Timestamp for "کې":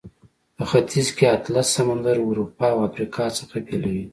1.17-1.25